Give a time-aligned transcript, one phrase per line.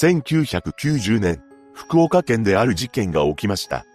[0.00, 1.42] 1990年、
[1.72, 3.86] 福岡県である事件が起きました。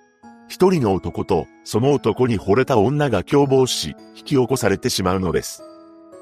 [0.48, 5.64] 一人の男と、その男に惚れた女が共謀し、引き起こされてしまうのです。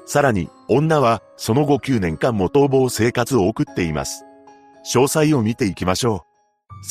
[0.04, 4.24] さらに、女は、その後9年間も逃亡生活を送っています。
[4.84, 6.26] 詳細を見ていきましょ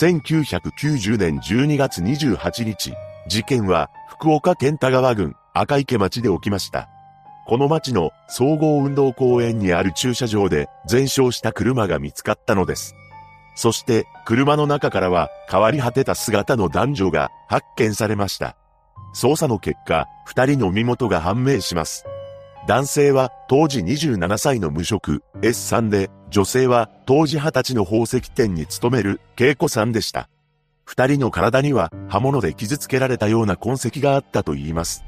[0.01, 0.03] う。
[0.03, 2.93] 1990年12月28日、
[3.27, 6.89] 事件は、福岡県田川郡赤池町で起きました。
[7.47, 12.95] この町の総合運動公園にある駐車場で全焼した車が見つかったのです。
[13.55, 18.55] そして車の中からは変わり果てた姿の男女が発見されました。
[19.13, 22.05] 捜査の結果、二人の身元が判明します。
[22.67, 30.29] 男性は当時27歳の無職 S さんで、女性は当時20歳の宝石店に勤める恵子さんでした。
[30.85, 35.03] 二人の体には刃物で傷つけられたような痕跡があったと言います。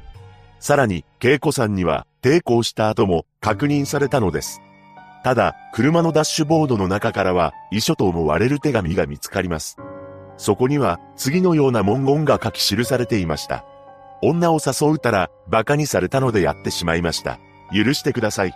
[0.64, 4.62] さらに、恵子さんには抵抗した後も確認されたのです。
[5.22, 9.76] ただ、車のダッシュボードの中からは、遺書と思われる手紙が見つかります。
[10.38, 13.66] そこには、次のような文言が書き記されていました。
[14.22, 17.38] 女を誘うたら、馬鹿にされたのでやってしまいました。
[17.70, 18.54] 許してください。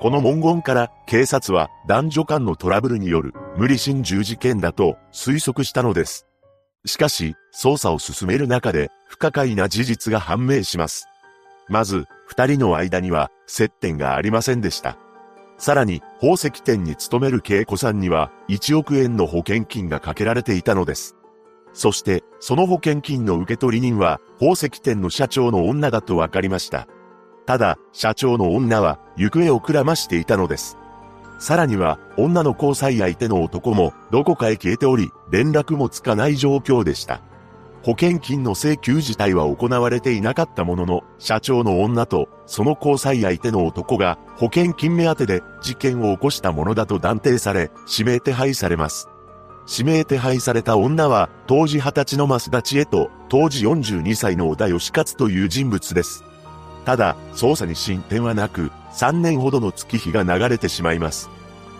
[0.00, 6.26] この文言から、警察は男女間のトラブルによる無理心中事件だと推測したのです。
[6.84, 11.08] しかし、捜査を進める中で、不可解な事実が判明します。
[11.68, 14.96] まず、二人の間には接点がありませんでした。
[15.58, 21.16] さらに、宝石店に勤める恵子さんには、1億円の保険金がかけられていたのです。
[21.72, 26.86] そして、その保険金の受取人は、宝石店の社長の女だと分かりました。
[27.44, 30.78] ただ、社長の女は、行方をくらましていたのです。
[31.40, 37.20] さらには、女の交際相手の男も、どこかへ消えており、連絡もつかない状況でした。
[37.82, 49.08] 保険金の請求自体は行われていなかったものの、社長の女とその交際相手の男が保険金目当てで事件を起こしたものだと断定され、指名手配されます。
[49.70, 56.24] 指名手配された女は、当時20歳の増田千恵と、当時42歳の小田義勝という人物です。
[56.86, 61.28] ただ、捜査に進展はなく、3年ほどの月日が流れてしまいます。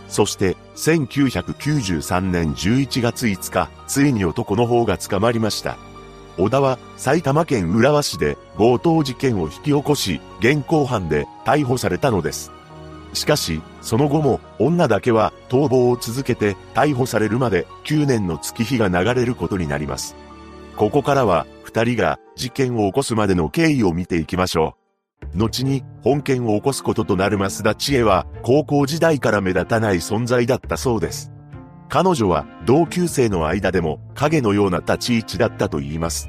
[0.09, 5.77] そして、1993年11月5日、ついに男の方が捕まりました。
[6.39, 12.53] 小田は埼玉県浦和市で強盗事件を引き起こし、現行犯で逮捕されたのです。
[13.13, 20.15] しかし、その後も女だけは逃亡を続けて逮捕されるまで9年の月日が流れることになります。
[20.77, 24.78] ここからは二人が事件を起こすまでの経緯を見ていきましょう。
[25.35, 31.33] 後に本件を起こすこととなる増田千恵は高校時代から目立たない存在だったそうです。
[31.89, 36.29] 彼女は同級生の間でも影のような立ち位置だったと言います。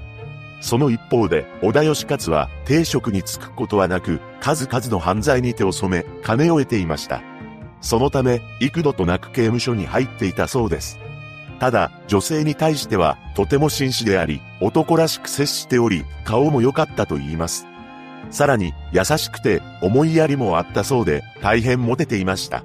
[0.61, 7.21] その一方で、小田義勝は定職に就くことはなく、数々の犯罪に手を染め、金を得ていました。
[7.81, 10.99] そのため、幾度となく刑務所に入っていたそうです。
[11.59, 17.65] ただ、女性に対しては、とても紳士であり、男らしく接しており、顔も良かったと言います。
[18.29, 22.63] さらに、優しくて、思いやりもあったそうで、大変モテていました。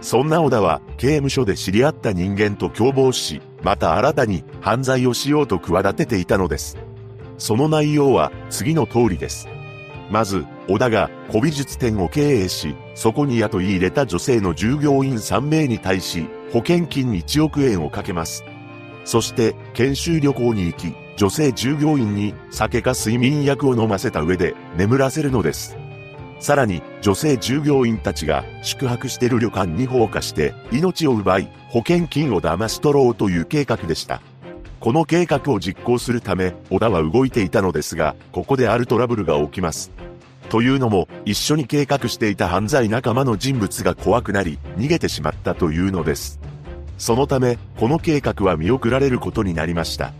[0.00, 6.78] そんな小田は刑務所で知り合った人間と共謀し、また新たに犯罪をしようと企てていたのです。
[7.36, 9.48] その内容は次の通りです。
[10.10, 18.44] まず、小田が古美術店を経営し、そこに雇い入れた女性の従業員3名に対し、保険金1億円をかけます。
[19.04, 25.76] そして、研修旅行に行き、女性従業員に酒か睡眠薬を飲ませた上で眠らせるのです。
[26.38, 34.22] さらに、女性従業員たちが宿泊している旅館に放火して命を奪い、保険金を騙し取ろうという計画でした。
[34.80, 39.90] この計画を実行するため、小田は動いていたのですが、ここであるトラブルが起きます。
[40.48, 46.40] というのも、一緒に計画していた犯罪仲間の人物が怖くなり、逃げてしまったというのです。
[46.96, 50.14] そのため、この計画は見送られることになりました。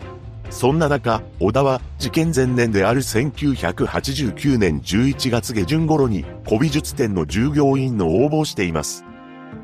[0.50, 9.04] そんな中、小田は事件前年である1989年11月下旬頃に古美術店の従業員の応募をしています。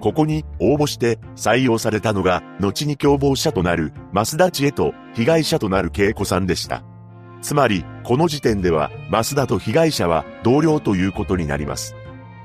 [0.01, 6.85] ここに応募して採用されたのが、後に共謀者となる増田千恵と被害者となる恵子さんでした。
[7.43, 11.97] つまり、この時点では、増田と被害者は同僚ということになります。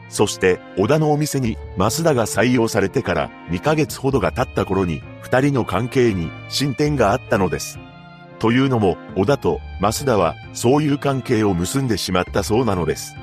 [0.09, 7.79] そして、小田のお店に増田が採用されてから2ヶ月ほどが経った頃に、二人の関係に進展があったのです。
[8.41, 13.15] というのも、小田と増田はそういう関係を結んでしまったそうなのです。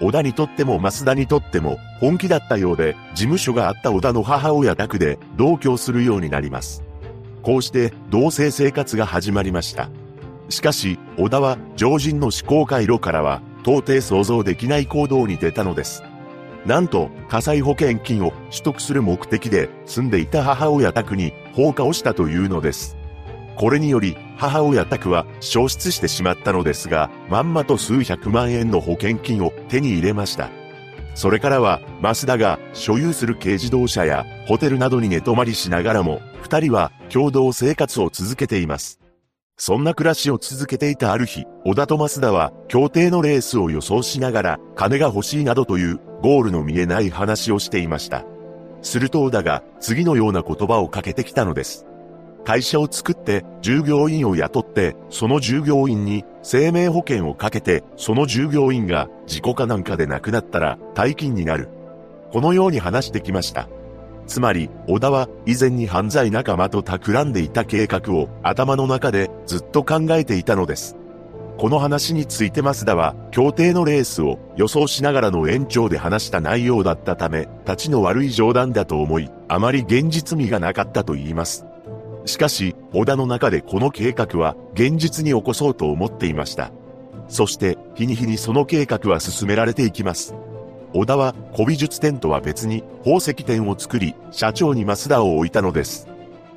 [0.00, 6.82] 小田にとっても増田にとっても本気だったようで、事務所があった小田の母親宅で同居するようになります。
[7.42, 9.90] こうして同棲生活が始まりました。
[10.48, 16.02] しかし、小田は常人の思考回路からは到底想像できない行動に出たのです。
[16.64, 22.96] なんと火災保険金を取得する目的で住んでいた母親宅に放火をしたというのです。
[23.56, 30.50] これにより母親宅は消失してしまったのですが、まんまと数百万円の保険金を手に入れました。
[31.14, 39.00] それからは、増田が所有する軽自動車やホテルなどに寝泊まりしながらも、二人は共同生活を続けています。
[39.56, 48.24] そんな暮らしを続けていたある日、小田と増田は、協定のレースを予想しながら、金が欲しいなどという、ゴールの見えない話をしていました。
[48.82, 51.86] すると小田が、次のような言葉をかけてきたのです。
[52.44, 61.68] 会社を作って、従業員を雇って、その従業員に、生命保険をかけて、その従業員が、事故かなんかで亡くなったら、大金になる。
[62.32, 63.68] このように話してきました。
[64.26, 70.96] つまり、小田は以前に犯罪仲間と企んでいた計画を頭の中でずっと考えていたのです。
[71.56, 81.64] この話について増田は、協定のレースを予想しながらの延長で話した内容だったため、立ちの悪い冗談だと思い、あまり現実味がなかったと言います。
[82.26, 86.72] しかし、小田の中でこの計画は現実に起こそうと思っていました。
[87.28, 90.34] そして、日に日にその計画は進められていきます。
[90.94, 96.08] 小田は古美術店とは別に宝石店を作り、社長に増田を置いたのです。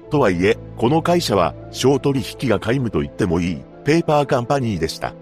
[0.10, 5.14] とはいえ、この会社は小取引が皆無と言ってもいいペーパーカンパニーでした。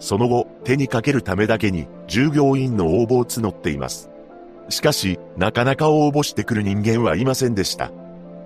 [0.00, 4.10] その後、手にかけるためだけに従業員の応募を募っています。
[4.70, 7.90] しかし、なかなか応募してくる人間はいませんでした。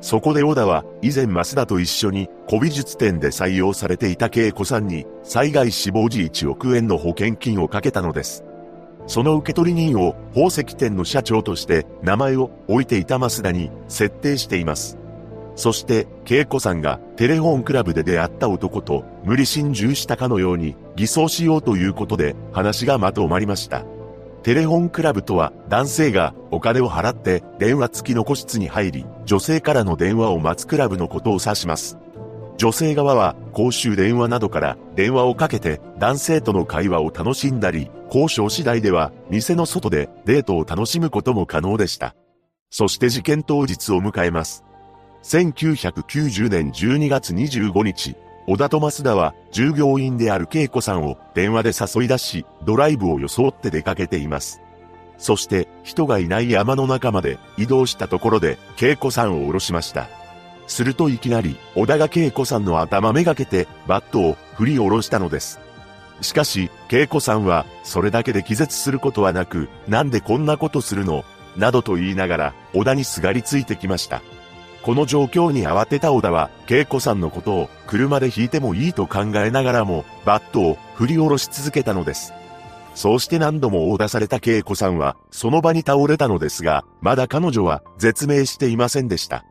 [0.00, 8.44] そこで小田は以前増田と一緒に古美術店で採用されていた恵子さんに災害死亡時1億円の保険金をかけたのです。
[9.06, 14.98] その受取人を宝石店の社長として名前を置いていた増田に設定しています。
[15.56, 23.84] そして、恵子さんがテレフォンクラブで出会った男と無理心中したかのように偽装しようということで話がまとまりました。
[24.48, 31.98] テレフォンクラブとは男性がお金を払って電話付きの個室に入り、女性からの電話を待つクラブのことを指します。
[32.56, 42.14] 女性側は公衆電話などから電話をかけて男性との会話を楽しんだり、交渉次第では店の外でデートを楽しむことも可能でした。
[42.70, 44.64] そして事件当日を迎えます。
[45.24, 48.16] 1990年12月25日、
[48.50, 54.62] 小田と増田は従業員である恵子さんを電話で誘い出し、ドライブを装って出かけています。
[55.18, 60.08] そして人がいない山の中まで移動したところで恵子さんを降ろしました。
[60.66, 65.60] するといきなり、小田が恵子さんの頭めがけて、バットを振り下ろしたのです。
[66.22, 71.22] しかし、恵子さんは、それだけで気絶することはなく、なんでこんなことするの？
[71.56, 74.22] などと言いながら、小田にすがりついてきました。
[74.82, 82.32] この状況に慌てた小田は、恵子さんのことを車で引いてもいいと考えながらも、バットを振り下ろし続けたのです。
[82.94, 89.44] そうして何度も追出された恵子さんは、その場に倒れたのですが、まだ彼女は絶命していませんでした。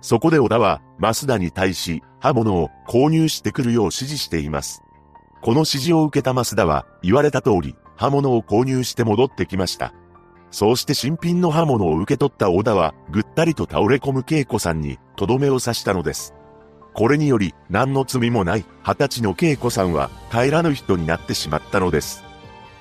[0.00, 4.82] そこで小田は、増田に対し、刃物を購入してくるよう指示しています。
[5.42, 9.92] この指示を受けた増田は、言われた通り、刃物を購入して戻ってきました。
[10.50, 16.34] そうして新品の刃物を受け取った小田は、ぐったりと倒れ込む恵子さんに、とどめを刺したのです。
[16.94, 22.24] これにより、何の罪もない、二十歳の恵子さんは、帰らぬ人になってしまったのです。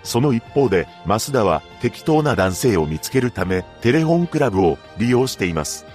[0.03, 5.85] その一方で、増田は、適当な男性を見つけるため、テレフォンクラブを利用しています。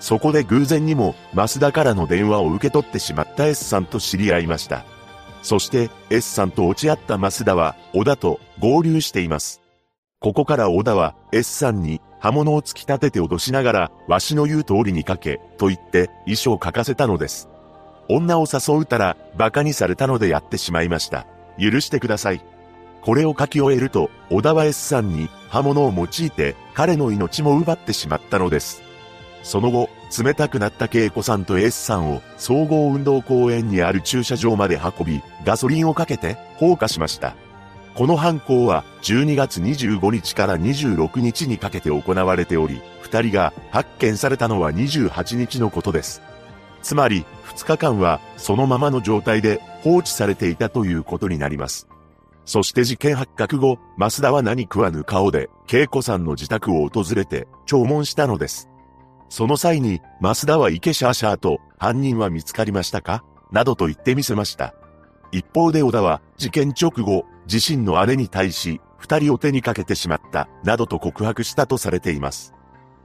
[0.00, 4.84] そこで偶然にも、増田からの電話を受け取ってしまった S さんと知り合いました。
[5.42, 9.63] そして、S さんと落ち合った増田は、小田と合流しています。
[10.24, 17.50] ここから小田は、S さんに刃物を突き立てて脅しながら、わしの言う通りに書け、と言って遺書を書かせたのです。
[18.08, 21.26] 女を誘うたら、馬鹿にされたのでやってしまいました。
[21.58, 22.40] 許してください。
[23.02, 28.82] これを書き終えると、小田は S さんに刃物を用いて、彼の命も奪ってしまったのです。
[29.42, 37.36] その後、冷たくなった恵子さんと S さんを総合運動公園にある駐車場まで運び、ガソリンをかけて放火しました。
[37.94, 46.20] この犯行は12月25日から26日にかけて行われており、二人が発見されたのは28日のことです。
[46.82, 47.24] つまり、
[47.54, 51.86] 2日間はそのままの状態で放置されていたということになります。
[52.44, 58.68] そして事件発覚後、増田は何食わぬ顔で、恵子さんの自宅を訪れて、弔問したのです。
[59.28, 63.24] その際に、増田は池シャーシャーと、犯人は見つかりましたか？
[63.52, 64.74] などと言ってみせました。
[65.32, 72.54] 一方で小田は、事件直後、自身の姉に対し、二人を手にかけてしまった、などと告白したとされています。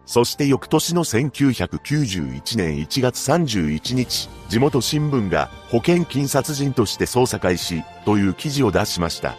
[0.05, 9.36] そして翌年の1991年1月31日、地元新聞が保険金殺人として捜査開始という記事を出しました。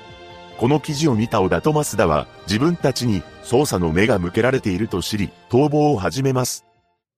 [0.59, 6.67] この記事を見た小田と増田は、自分たちに捜査の目が向けられていると知り、逃亡を始めます。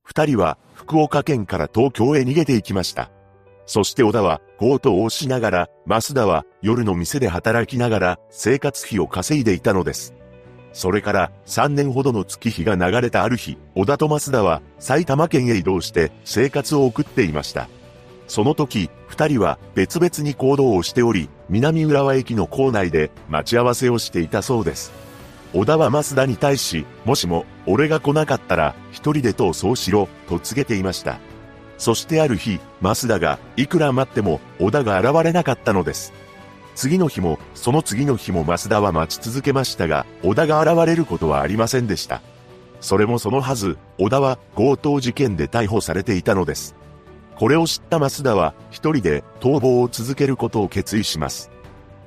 [0.05, 3.11] 二人は、福岡県から東京へ逃げていきました。
[3.67, 10.15] そして小田は強盗をしながら、増田は夜の店で働きながら生活費を稼いでいたのです。
[10.73, 17.69] それから3年ほどの月日が流れたある日、小田と増田は埼玉県へ移動して生活を送っていました。
[18.27, 24.93] その時、二人は別々に行動をしており、南浦和駅の構内で待ち合わせをしていたそうです。
[25.53, 31.19] 小田は増田に対し、もしも俺が来なかったら一人で逃走しろ、と告げていました。
[31.83, 36.13] そしてある日、増田がいくら待っても小田が現れなかったのです。
[36.77, 42.23] 次の日も、その次の日も増田は待ち続けましたが、小田が現れることはありませんでした。
[42.81, 46.77] それもそのはず、小田は強盗事件で逮捕されていたのです。
[47.35, 51.51] これを知った増田は一人で逃亡を続けることを決意します。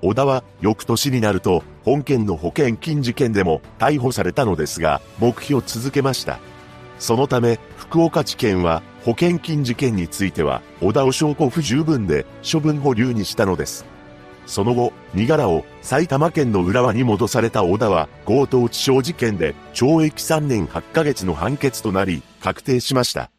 [0.01, 6.39] 小田は翌年になると本件の保険金事件でも逮捕されたのですが、黙秘を続けました。
[6.97, 13.85] そのため、福岡地検は保険金事件については、小田を証拠不十分で処分保留にしたのです。
[14.47, 23.29] その後、身柄を埼玉県の浦和に戻された小田は、強盗致傷事件で懲役3年8ヶ月の判決となり、確定しました。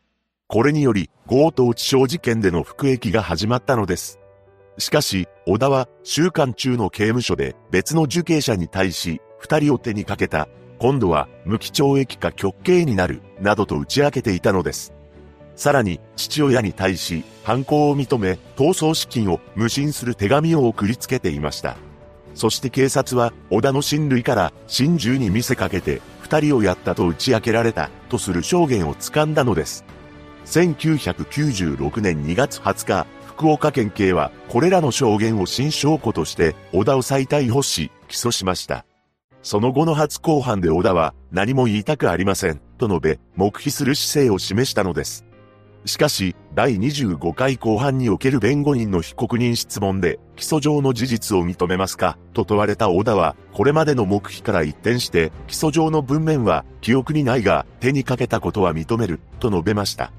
[0.46, 4.20] これにより、強盗致傷事件での服役が始まったのです。
[4.78, 10.46] しかし、小田は、週間中の刑務所で別の受刑者に対し、二人を手にかけた。
[10.78, 14.95] 今度は、無期懲役か極刑になる、などと打ち明けていたのです。
[15.56, 21.76] さらに、父親に対し、犯行を認め、逃走資金を無心する手紙を送りつけていました。
[22.34, 29.86] そして警察は、小田の親類から、心中に見せかけて、二人をやったと打ち明けられた、とする証言を掴んだのです。
[30.44, 38.84] 1996年2月20日、福岡県警は、これらの証言を新証拠として、小田を再逮捕し、起訴しました。
[39.42, 45.25] その後の初公判で小田は、何も言いたくありません、と述べ、黙秘する姿勢を示したのです。
[45.86, 60.12] しかし、第25回後半における弁護人の被告人質問で、起訴上の事実を認めますかと問われた小田は、これまでの黙秘から一転して、起訴上の文面は記憶にないが、手にかけたことは認める、と述べました。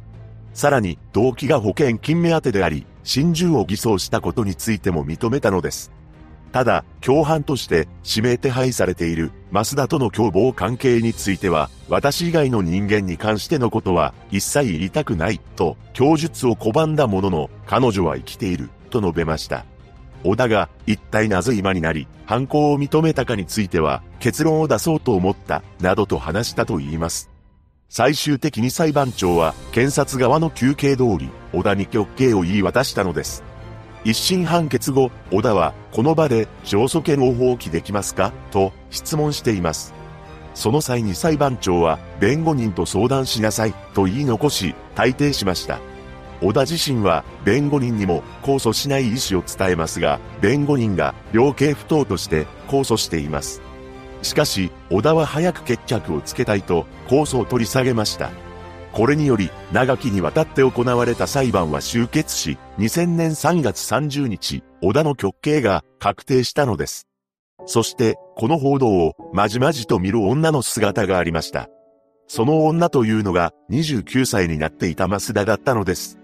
[0.54, 5.92] さらに、動機が保険金目当てであり、心中を偽装したことについても認めたのです。
[6.52, 19.66] ただ、共犯として指名手配されている増田との共謀関係については、私以外の人間に関してのことは一切言いたくないと供述を拒んだものの、彼女は生きていると述べました。
[20.24, 27.30] 小田が一体なぜ今になり犯行を認めたかについては結論を出そうと思ったなどと話したと言います。
[27.90, 33.44] 最終的に裁判長は検察側の休憩通り小田に極刑を言い渡したのです。
[34.08, 38.32] 一審判決後、小田は、この場で、上訴権を放棄できますか？
[38.52, 39.94] と、質問しています。
[40.54, 45.80] その際に裁判長は、弁護人と相談しなさい、と言い残し、退廷しました。
[46.40, 53.62] 小田自身は、弁護人にも、控訴しない意思を伝えますが、弁護人が、量刑不当として、控訴しています。
[54.22, 58.30] しかし、小田は早く決着をつけたいと、控訴を取り下げました。
[58.98, 67.08] これにより、長きにわたって行われた裁判は終結し、2000年3月30日、小田の極刑が確定したのです。
[67.68, 71.70] そして、この報道をまじまじと見る女の姿がありました。
[72.26, 76.18] その女というのが29歳になっていた増田だったのです。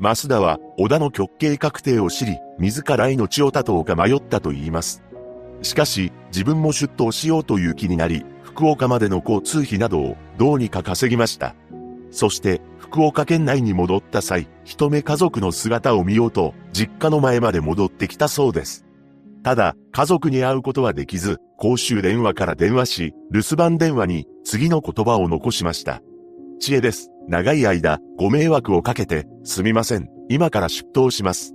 [0.00, 5.04] 増田は小田の極刑確定を知り、自ら命を絶とうか迷ったと言います。
[5.62, 11.54] しかし、自分も出頭しようという気になり、福岡までの交通費などをどうにか稼ぎました。
[12.10, 18.86] そして福岡県内に戻った際、一目家族の姿を見ようと実家の前まで戻ってきたそうです。
[19.42, 26.02] ただ、家族に会うことはできず、公衆電話から電話し、留守番電話に次の言葉を残しました。
[26.60, 27.10] 知恵です。
[27.28, 30.08] 長い間、ご迷惑をかけて、すみません。
[30.28, 31.54] 今から出頭します。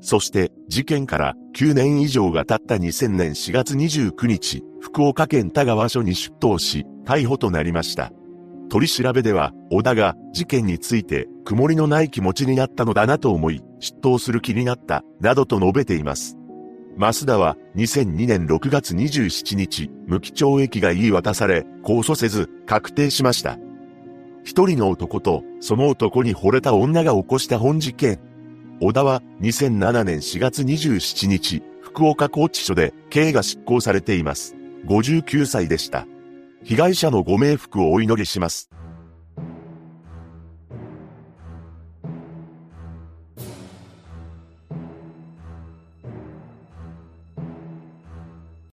[0.00, 8.12] そして、事件から9年以上が経った2000年4月29日、福岡県田川署に出頭し、逮捕となりました。
[8.68, 16.36] 取り調べでは、小田が事件について曇りのない気持ちになったのだなと思い、出頭する気になった、などと述べています。
[16.98, 23.56] 増田は2002年6月27日、無期懲役が言い渡され、控訴せず、確定しました。
[24.42, 28.18] 一人の男と、その男に惚れた女が起こした本事件。
[28.80, 34.56] 小田は2007年4月27日、福岡拘置所で刑が執行されています。
[34.86, 36.06] 59歳でした。
[36.64, 38.70] 被害者のご冥福をお祈りします。